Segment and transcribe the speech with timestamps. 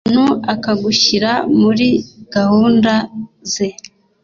[0.09, 1.31] umuntu akagushyira
[1.61, 1.87] muri
[2.35, 2.93] gahunda
[3.51, 3.67] ze